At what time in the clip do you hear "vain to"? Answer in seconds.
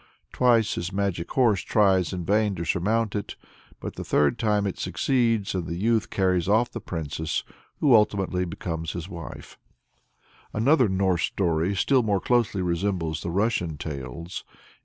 2.25-2.65